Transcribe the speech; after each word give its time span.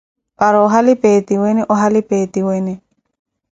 Para 0.39 0.57
ohali 0.65 0.93
peetiwene, 1.01 1.61
ohali 1.73 1.99
peetiwene! 2.09 2.73